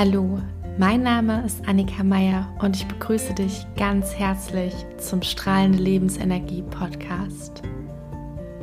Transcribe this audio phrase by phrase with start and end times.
[0.00, 0.38] Hallo,
[0.78, 7.62] mein Name ist Annika Meier und ich begrüße dich ganz herzlich zum Strahlende Lebensenergie Podcast.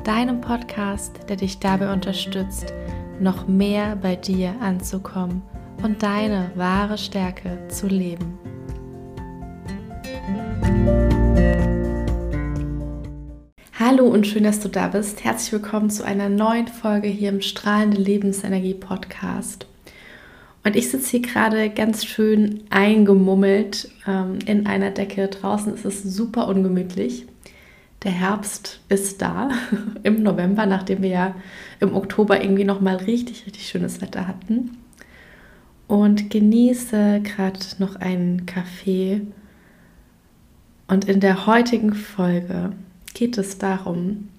[0.06, 2.74] Deinem Podcast, der dich dabei unterstützt,
[3.20, 5.42] noch mehr bei dir anzukommen
[5.84, 8.40] und deine wahre Stärke zu leben.
[13.78, 15.26] Hallo und schön, dass du da bist.
[15.26, 19.68] Herzlich willkommen zu einer neuen Folge hier im Strahlende Lebensenergie Podcast.
[20.66, 25.28] Und ich sitze hier gerade ganz schön eingemummelt ähm, in einer Decke.
[25.28, 27.28] Draußen ist es super ungemütlich.
[28.04, 29.52] Der Herbst ist da
[30.04, 31.36] im November, nachdem wir ja
[31.80, 34.72] im Oktober irgendwie noch mal richtig, richtig schönes Wetter hatten.
[35.88, 39.22] Und genieße gerade noch einen Kaffee.
[40.88, 42.72] Und in der heutigen Folge
[43.14, 44.30] geht es darum,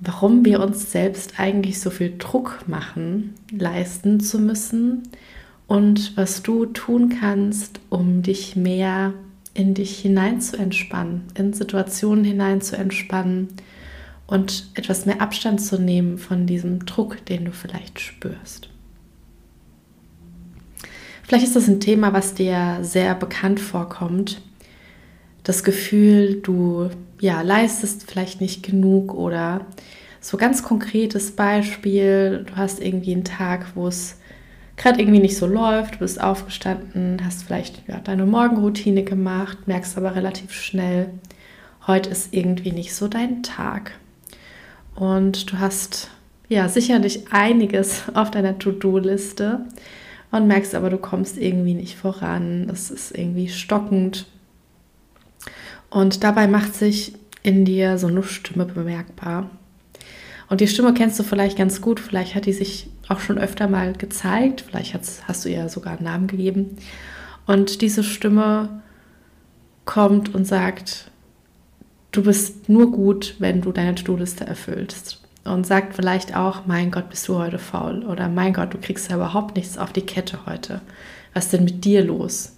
[0.00, 5.02] warum wir uns selbst eigentlich so viel Druck machen, leisten zu müssen
[5.66, 9.12] und was du tun kannst, um dich mehr
[9.54, 13.48] in dich hinein zu entspannen, in Situationen hinein zu entspannen
[14.28, 18.68] und etwas mehr Abstand zu nehmen von diesem Druck, den du vielleicht spürst.
[21.24, 24.40] Vielleicht ist das ein Thema, was dir sehr bekannt vorkommt.
[25.48, 29.64] Das Gefühl, du ja, leistest vielleicht nicht genug oder
[30.20, 34.18] so ganz konkretes Beispiel, du hast irgendwie einen Tag, wo es
[34.76, 39.96] gerade irgendwie nicht so läuft, du bist aufgestanden, hast vielleicht ja, deine Morgenroutine gemacht, merkst
[39.96, 41.08] aber relativ schnell,
[41.86, 43.92] heute ist irgendwie nicht so dein Tag.
[44.96, 46.10] Und du hast
[46.50, 49.64] ja sicherlich einiges auf deiner To-Do-Liste
[50.30, 54.26] und merkst aber, du kommst irgendwie nicht voran, das ist irgendwie stockend.
[55.90, 59.50] Und dabei macht sich in dir so eine Stimme bemerkbar.
[60.48, 63.68] Und die Stimme kennst du vielleicht ganz gut, vielleicht hat die sich auch schon öfter
[63.68, 64.94] mal gezeigt, vielleicht
[65.26, 66.76] hast du ihr sogar einen Namen gegeben.
[67.46, 68.82] Und diese Stimme
[69.84, 71.10] kommt und sagt,
[72.12, 75.20] du bist nur gut, wenn du deine To-Do-Liste erfüllst.
[75.44, 78.04] Und sagt vielleicht auch, mein Gott, bist du heute faul?
[78.04, 80.82] Oder mein Gott, du kriegst ja überhaupt nichts auf die Kette heute.
[81.32, 82.52] Was ist denn mit dir los?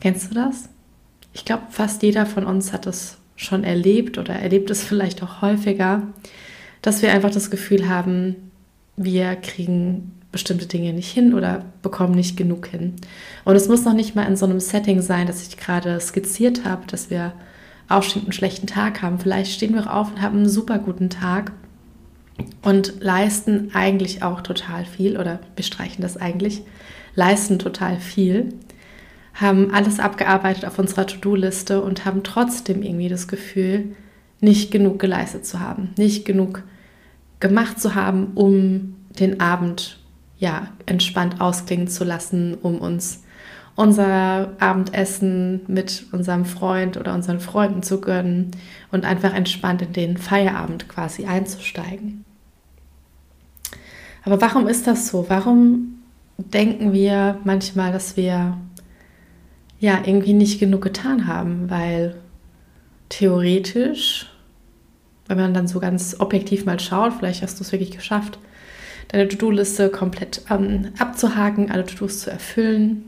[0.00, 0.68] Kennst du das?
[1.32, 5.42] Ich glaube, fast jeder von uns hat das schon erlebt oder erlebt es vielleicht auch
[5.42, 6.02] häufiger,
[6.82, 8.36] dass wir einfach das Gefühl haben,
[8.96, 12.94] wir kriegen bestimmte Dinge nicht hin oder bekommen nicht genug hin.
[13.44, 16.64] Und es muss noch nicht mal in so einem Setting sein, das ich gerade skizziert
[16.64, 17.32] habe, dass wir
[17.88, 19.18] aufstehen einen schlechten Tag haben.
[19.18, 21.52] Vielleicht stehen wir auf und haben einen super guten Tag
[22.62, 26.62] und leisten eigentlich auch total viel oder wir streichen das eigentlich,
[27.14, 28.54] leisten total viel,
[29.34, 33.96] haben alles abgearbeitet auf unserer To-Do-Liste und haben trotzdem irgendwie das Gefühl,
[34.40, 36.62] nicht genug geleistet zu haben, nicht genug
[37.40, 39.98] gemacht zu haben, um den Abend
[40.38, 43.22] ja entspannt ausklingen zu lassen, um uns
[43.76, 48.50] unser Abendessen mit unserem Freund oder unseren Freunden zu gönnen
[48.90, 52.24] und einfach entspannt in den Feierabend quasi einzusteigen.
[54.22, 55.26] Aber warum ist das so?
[55.28, 56.00] Warum
[56.36, 58.56] denken wir manchmal, dass wir
[59.80, 61.68] ja irgendwie nicht genug getan haben?
[61.68, 62.14] Weil
[63.08, 64.30] theoretisch
[65.30, 68.40] wenn man dann so ganz objektiv mal schaut, vielleicht hast du es wirklich geschafft,
[69.08, 73.04] deine To-Do-Liste komplett ähm, abzuhaken, alle To-Dos zu erfüllen.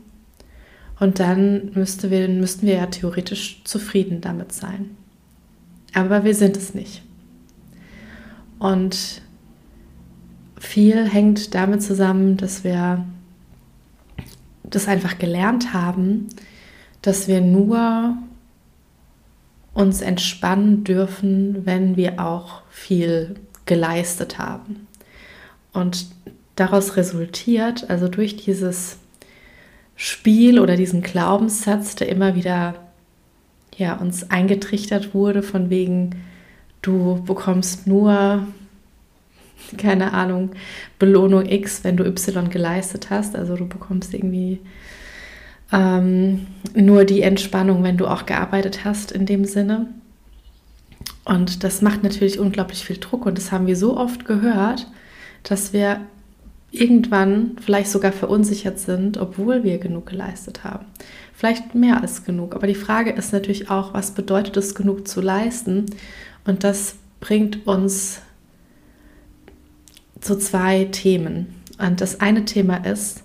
[1.01, 4.91] Und dann müsste wir, müssten wir ja theoretisch zufrieden damit sein.
[5.93, 7.01] Aber wir sind es nicht.
[8.57, 9.21] Und
[10.57, 13.03] viel hängt damit zusammen, dass wir
[14.63, 16.29] das einfach gelernt haben,
[17.03, 18.17] dass wir nur
[19.73, 24.87] uns entspannen dürfen, wenn wir auch viel geleistet haben.
[25.73, 26.07] Und
[26.55, 28.97] daraus resultiert, also durch dieses
[29.95, 32.75] Spiel oder diesen Glaubenssatz, der immer wieder
[33.77, 36.11] ja, uns eingetrichtert wurde, von wegen,
[36.81, 38.45] du bekommst nur,
[39.77, 40.51] keine Ahnung,
[40.99, 43.35] Belohnung X, wenn du Y geleistet hast.
[43.35, 44.59] Also du bekommst irgendwie
[45.73, 49.87] ähm, nur die Entspannung, wenn du auch gearbeitet hast in dem Sinne.
[51.25, 54.87] Und das macht natürlich unglaublich viel Druck und das haben wir so oft gehört,
[55.41, 56.01] dass wir
[56.71, 60.85] irgendwann vielleicht sogar verunsichert sind, obwohl wir genug geleistet haben.
[61.33, 62.55] Vielleicht mehr als genug.
[62.55, 65.85] Aber die Frage ist natürlich auch, was bedeutet es, genug zu leisten?
[66.45, 68.21] Und das bringt uns
[70.19, 71.47] zu zwei Themen.
[71.77, 73.23] Und das eine Thema ist,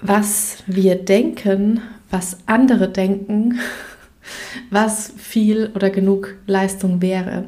[0.00, 1.80] was wir denken,
[2.10, 3.58] was andere denken,
[4.70, 7.44] was viel oder genug Leistung wäre.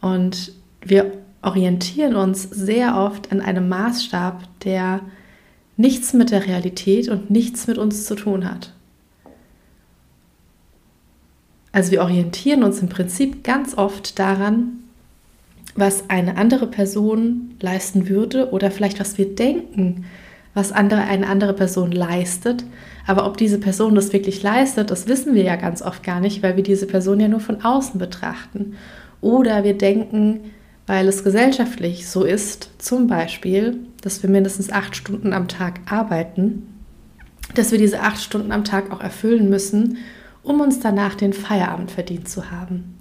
[0.00, 0.52] Und
[0.82, 1.12] wir
[1.42, 5.00] orientieren uns sehr oft an einem Maßstab, der
[5.76, 8.72] nichts mit der Realität und nichts mit uns zu tun hat.
[11.72, 14.84] Also wir orientieren uns im Prinzip ganz oft daran,
[15.74, 20.04] was eine andere Person leisten würde oder vielleicht was wir denken,
[20.54, 22.64] was andere, eine andere Person leistet.
[23.06, 26.42] Aber ob diese Person das wirklich leistet, das wissen wir ja ganz oft gar nicht,
[26.42, 28.76] weil wir diese Person ja nur von außen betrachten.
[29.20, 30.52] Oder wir denken,
[30.86, 36.66] weil es gesellschaftlich so ist, zum Beispiel, dass wir mindestens acht Stunden am Tag arbeiten,
[37.54, 39.98] dass wir diese acht Stunden am Tag auch erfüllen müssen,
[40.42, 42.94] um uns danach den Feierabend verdient zu haben.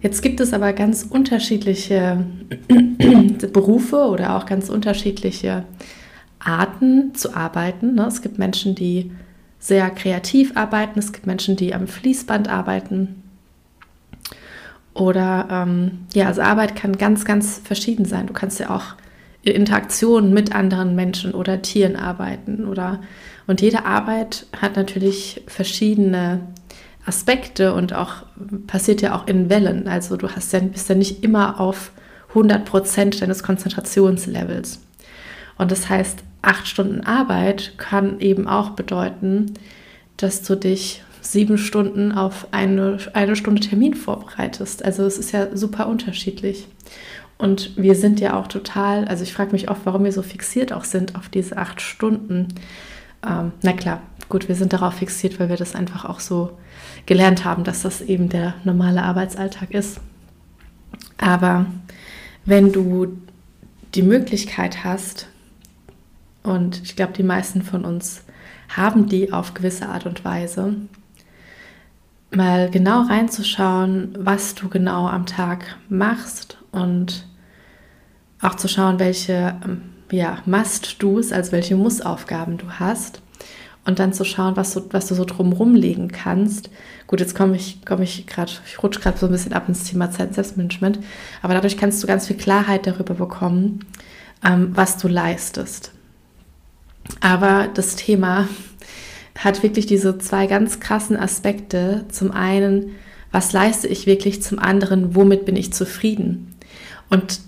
[0.00, 2.24] Jetzt gibt es aber ganz unterschiedliche
[3.52, 5.64] Berufe oder auch ganz unterschiedliche
[6.44, 7.94] Arten zu arbeiten.
[7.94, 8.06] Ne?
[8.06, 9.12] Es gibt Menschen, die
[9.58, 13.22] sehr kreativ arbeiten, es gibt Menschen, die am Fließband arbeiten.
[14.94, 18.26] Oder ähm, ja, also Arbeit kann ganz, ganz verschieden sein.
[18.26, 18.96] Du kannst ja auch
[19.42, 23.00] in Interaktion mit anderen Menschen oder Tieren arbeiten oder
[23.46, 26.40] und jede Arbeit hat natürlich verschiedene
[27.04, 28.24] Aspekte und auch
[28.66, 29.88] passiert ja auch in Wellen.
[29.88, 31.90] Also du hast ja, bist ja nicht immer auf
[32.28, 34.80] 100 Prozent deines Konzentrationslevels.
[35.58, 39.54] Und das heißt, acht Stunden Arbeit kann eben auch bedeuten,
[40.16, 44.84] dass du dich sieben Stunden auf eine, eine Stunde Termin vorbereitest.
[44.84, 46.66] Also es ist ja super unterschiedlich.
[47.38, 50.72] Und wir sind ja auch total, also ich frage mich oft, warum wir so fixiert
[50.72, 52.48] auch sind auf diese acht Stunden.
[53.26, 56.58] Ähm, na klar, gut, wir sind darauf fixiert, weil wir das einfach auch so
[57.06, 60.00] gelernt haben, dass das eben der normale Arbeitsalltag ist.
[61.18, 61.66] Aber
[62.44, 63.18] wenn du
[63.94, 65.28] die Möglichkeit hast,
[66.42, 68.24] und ich glaube, die meisten von uns
[68.76, 70.74] haben die auf gewisse Art und Weise,
[72.34, 77.26] mal genau reinzuschauen, was du genau am Tag machst und
[78.40, 83.22] auch zu schauen, welche ähm, ja, Must-Dos, also welche Muss-Aufgaben du hast
[83.84, 86.70] und dann zu schauen, was du, was du so drumherum legen kannst.
[87.06, 89.84] Gut, jetzt komme ich, komme ich gerade, ich rutsche gerade so ein bisschen ab ins
[89.84, 90.98] Thema Zeit Selbstmanagement,
[91.42, 93.80] aber dadurch kannst du ganz viel Klarheit darüber bekommen,
[94.44, 95.92] ähm, was du leistest.
[97.20, 98.48] Aber das Thema
[99.38, 102.04] hat wirklich diese zwei ganz krassen Aspekte.
[102.10, 102.90] Zum einen,
[103.30, 104.42] was leiste ich wirklich?
[104.42, 106.54] Zum anderen, womit bin ich zufrieden?
[107.10, 107.40] Und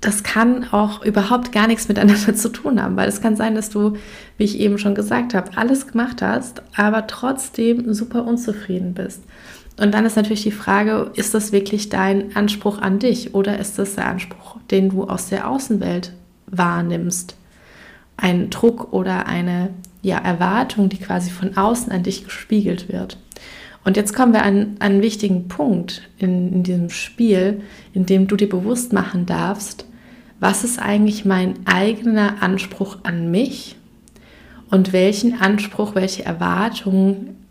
[0.00, 3.70] das kann auch überhaupt gar nichts miteinander zu tun haben, weil es kann sein, dass
[3.70, 3.94] du,
[4.36, 9.22] wie ich eben schon gesagt habe, alles gemacht hast, aber trotzdem super unzufrieden bist.
[9.80, 13.78] Und dann ist natürlich die Frage, ist das wirklich dein Anspruch an dich oder ist
[13.78, 16.12] das der Anspruch, den du aus der Außenwelt
[16.46, 17.36] wahrnimmst?
[18.16, 19.70] Ein Druck oder eine
[20.02, 23.18] ja, Erwartung, die quasi von außen an dich gespiegelt wird.
[23.84, 27.62] Und jetzt kommen wir an, an einen wichtigen Punkt in, in diesem Spiel,
[27.92, 29.86] in dem du dir bewusst machen darfst,
[30.38, 33.76] was ist eigentlich mein eigener Anspruch an mich
[34.70, 37.46] und welchen Anspruch, welche Erwartungen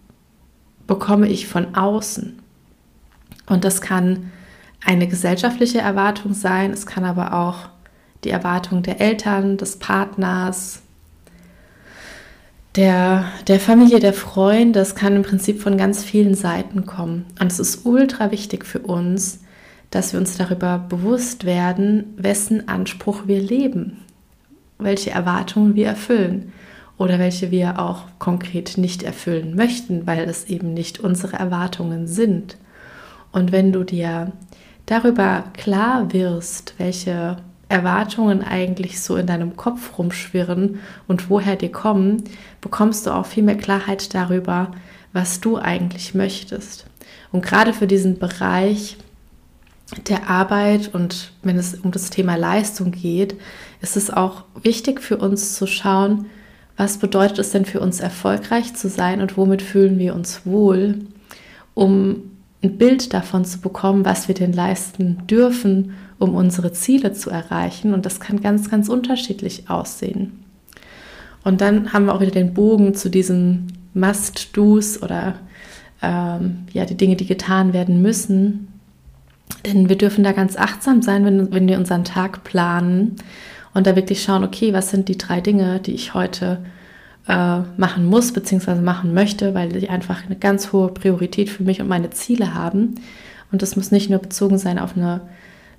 [0.87, 2.39] bekomme ich von außen.
[3.45, 4.31] Und das kann
[4.83, 7.69] eine gesellschaftliche Erwartung sein, es kann aber auch
[8.23, 10.81] die Erwartung der Eltern, des Partners,
[12.75, 17.25] der, der Familie, der Freunde, das kann im Prinzip von ganz vielen Seiten kommen.
[17.39, 19.39] Und es ist ultra wichtig für uns,
[19.89, 23.97] dass wir uns darüber bewusst werden, wessen Anspruch wir leben,
[24.79, 26.53] welche Erwartungen wir erfüllen
[26.97, 32.57] oder welche wir auch konkret nicht erfüllen möchten, weil es eben nicht unsere Erwartungen sind.
[33.33, 34.31] Und wenn du dir
[34.85, 37.37] darüber klar wirst, welche
[37.71, 42.23] Erwartungen eigentlich so in deinem Kopf rumschwirren und woher die kommen,
[42.59, 44.71] bekommst du auch viel mehr Klarheit darüber,
[45.13, 46.85] was du eigentlich möchtest.
[47.31, 48.97] Und gerade für diesen Bereich
[50.07, 53.35] der Arbeit und wenn es um das Thema Leistung geht,
[53.81, 56.27] ist es auch wichtig für uns zu schauen,
[56.77, 60.99] was bedeutet es denn für uns erfolgreich zu sein und womit fühlen wir uns wohl,
[61.73, 62.31] um
[62.63, 67.93] ein Bild davon zu bekommen, was wir denn leisten dürfen um unsere Ziele zu erreichen.
[67.93, 70.43] Und das kann ganz, ganz unterschiedlich aussehen.
[71.43, 75.35] Und dann haben wir auch wieder den Bogen zu diesen Must-Dos oder
[76.03, 78.67] ähm, ja, die Dinge, die getan werden müssen.
[79.65, 83.15] Denn wir dürfen da ganz achtsam sein, wenn, wenn wir unseren Tag planen
[83.73, 86.59] und da wirklich schauen, okay, was sind die drei Dinge, die ich heute
[87.27, 88.75] äh, machen muss bzw.
[88.75, 92.95] machen möchte, weil die einfach eine ganz hohe Priorität für mich und meine Ziele haben.
[93.51, 95.21] Und das muss nicht nur bezogen sein auf eine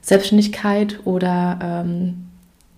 [0.02, 2.26] Selbstständigkeit oder ähm,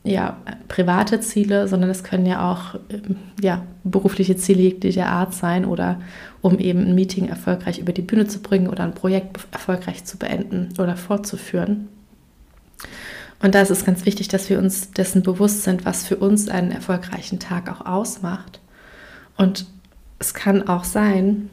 [0.04, 0.36] ja,
[0.68, 6.00] private Ziele, sondern es können ja auch ähm, ja, berufliche Ziele jeglicher Art sein oder
[6.42, 10.18] um eben ein Meeting erfolgreich über die Bühne zu bringen oder ein Projekt erfolgreich zu
[10.18, 11.88] beenden oder fortzuführen.
[13.42, 16.48] Und da ist es ganz wichtig, dass wir uns dessen bewusst sind, was für uns
[16.48, 18.60] einen erfolgreichen Tag auch ausmacht.
[19.36, 19.66] Und
[20.18, 21.48] es kann auch sein,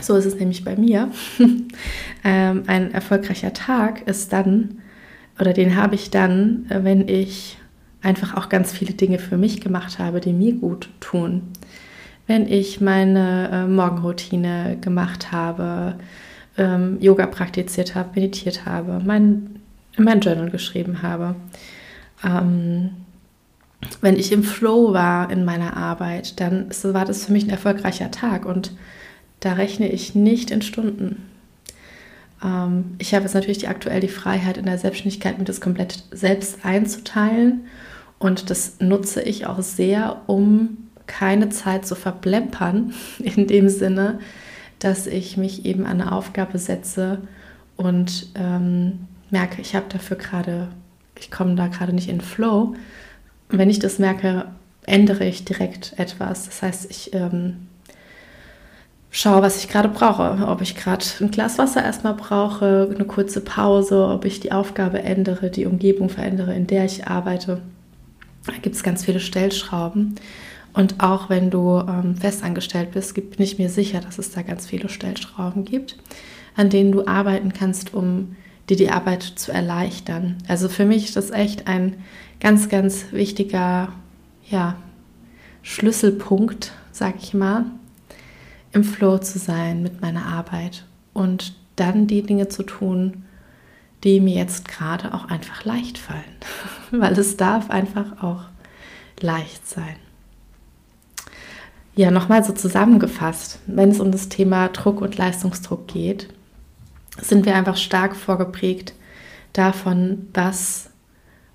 [0.00, 1.10] so ist es nämlich bei mir,
[2.24, 4.78] ähm, ein erfolgreicher Tag ist dann,
[5.40, 7.58] oder den habe ich dann, wenn ich
[8.02, 11.42] einfach auch ganz viele Dinge für mich gemacht habe, die mir gut tun.
[12.26, 15.96] Wenn ich meine äh, Morgenroutine gemacht habe,
[16.56, 19.60] ähm, Yoga praktiziert habe, meditiert habe, mein
[19.96, 21.34] in mein Journal geschrieben habe.
[22.24, 22.90] Ähm,
[24.00, 28.10] wenn ich im Flow war in meiner Arbeit, dann war das für mich ein erfolgreicher
[28.10, 28.72] Tag und
[29.46, 31.22] da rechne ich nicht in Stunden.
[32.42, 36.02] Ähm, ich habe jetzt natürlich die, aktuell die Freiheit in der Selbstständigkeit, mir das komplett
[36.10, 37.66] selbst einzuteilen
[38.18, 44.18] und das nutze ich auch sehr, um keine Zeit zu verplempern, in dem Sinne,
[44.80, 47.18] dass ich mich eben an eine Aufgabe setze
[47.76, 50.68] und ähm, merke, ich habe dafür gerade,
[51.16, 52.74] ich komme da gerade nicht in Flow,
[53.48, 54.46] wenn ich das merke,
[54.86, 56.46] ändere ich direkt etwas.
[56.46, 57.68] Das heißt, ich ähm,
[59.16, 60.46] schaue, was ich gerade brauche.
[60.46, 65.02] Ob ich gerade ein Glas Wasser erstmal brauche, eine kurze Pause, ob ich die Aufgabe
[65.02, 67.62] ändere, die Umgebung verändere, in der ich arbeite.
[68.44, 70.16] Da gibt es ganz viele Stellschrauben.
[70.74, 74.66] Und auch wenn du ähm, festangestellt bist, bin ich mir sicher, dass es da ganz
[74.66, 75.96] viele Stellschrauben gibt,
[76.54, 78.36] an denen du arbeiten kannst, um
[78.68, 80.36] dir die Arbeit zu erleichtern.
[80.46, 81.94] Also für mich ist das echt ein
[82.40, 83.88] ganz, ganz wichtiger
[84.50, 84.76] ja,
[85.62, 87.64] Schlüsselpunkt, sag ich mal,
[88.76, 93.24] im Flow zu sein mit meiner Arbeit und dann die Dinge zu tun,
[94.04, 96.22] die mir jetzt gerade auch einfach leicht fallen,
[96.90, 98.44] weil es darf einfach auch
[99.18, 99.96] leicht sein.
[101.94, 106.28] Ja, nochmal so zusammengefasst, wenn es um das Thema Druck und Leistungsdruck geht,
[107.18, 108.92] sind wir einfach stark vorgeprägt
[109.54, 110.90] davon, was,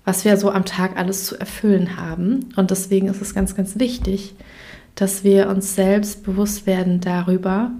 [0.04, 2.52] was wir so am Tag alles zu erfüllen haben.
[2.56, 4.34] Und deswegen ist es ganz, ganz wichtig,
[4.94, 7.70] dass wir uns selbst bewusst werden darüber,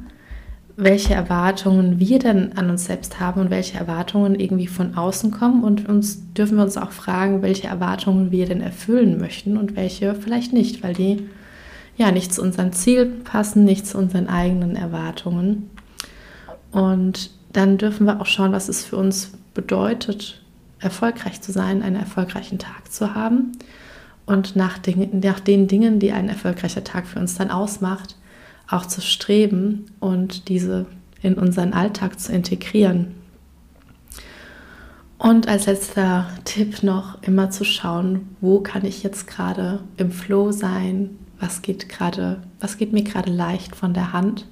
[0.76, 5.64] welche Erwartungen wir denn an uns selbst haben und welche Erwartungen irgendwie von außen kommen.
[5.64, 10.14] Und uns dürfen wir uns auch fragen, welche Erwartungen wir denn erfüllen möchten und welche
[10.14, 11.28] vielleicht nicht, weil die
[11.97, 15.71] ja nicht zu unseren Zielen passen, nicht zu unseren eigenen Erwartungen.
[16.71, 20.42] Und dann dürfen wir auch schauen, was es für uns bedeutet,
[20.78, 23.52] erfolgreich zu sein, einen erfolgreichen Tag zu haben
[24.26, 28.17] und nach, Dinge, nach den Dingen, die ein erfolgreicher Tag für uns dann ausmacht,
[28.69, 30.87] auch zu streben und diese
[31.21, 33.14] in unseren Alltag zu integrieren.
[35.19, 40.50] Und als letzter Tipp noch immer zu schauen, wo kann ich jetzt gerade im Flow
[40.50, 44.49] sein, was geht gerade, was geht mir gerade leicht von der Hand.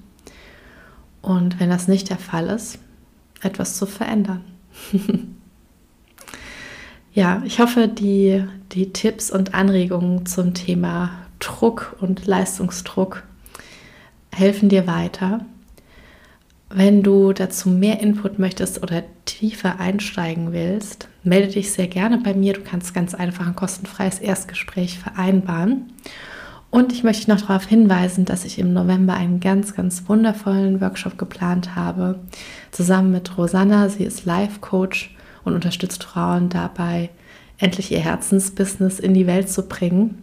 [1.22, 2.78] Und wenn das nicht der Fall ist,
[3.42, 4.44] etwas zu verändern.
[7.12, 13.24] ja, ich hoffe, die, die Tipps und Anregungen zum Thema Druck und Leistungsdruck
[14.32, 15.44] helfen dir weiter.
[16.72, 22.32] Wenn du dazu mehr Input möchtest oder tiefer einsteigen willst, melde dich sehr gerne bei
[22.32, 22.52] mir.
[22.52, 25.92] Du kannst ganz einfach ein kostenfreies Erstgespräch vereinbaren.
[26.70, 31.18] Und ich möchte noch darauf hinweisen, dass ich im November einen ganz, ganz wundervollen Workshop
[31.18, 32.20] geplant habe,
[32.70, 33.88] zusammen mit Rosanna.
[33.88, 35.16] Sie ist Life-Coach
[35.50, 37.10] und unterstützt Frauen dabei,
[37.58, 40.22] endlich ihr Herzensbusiness in die Welt zu bringen.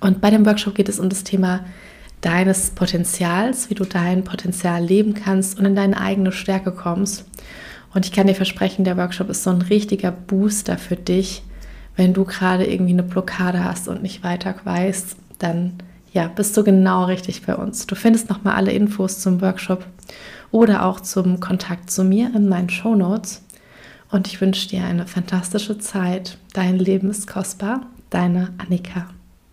[0.00, 1.64] Und bei dem Workshop geht es um das Thema
[2.20, 7.24] deines Potenzials, wie du dein Potenzial leben kannst und in deine eigene Stärke kommst.
[7.94, 11.42] Und ich kann dir versprechen, der Workshop ist so ein richtiger Booster für dich,
[11.96, 15.74] wenn du gerade irgendwie eine Blockade hast und nicht weiter weißt, dann
[16.12, 17.86] ja, bist du genau richtig bei uns.
[17.86, 19.86] Du findest nochmal alle Infos zum Workshop
[20.50, 23.42] oder auch zum Kontakt zu mir in meinen Show Notes.
[24.10, 26.38] Und ich wünsche dir eine fantastische Zeit.
[26.52, 27.86] Dein Leben ist kostbar.
[28.10, 29.08] Deine Annika.